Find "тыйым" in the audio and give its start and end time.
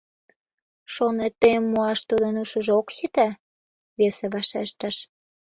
1.41-1.65